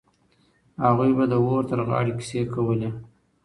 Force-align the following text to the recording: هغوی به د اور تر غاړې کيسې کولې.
هغوی 0.83 1.11
به 1.17 1.25
د 1.31 1.33
اور 1.43 1.63
تر 1.69 1.79
غاړې 1.87 2.13
کيسې 2.19 2.41
کولې. 2.53 2.89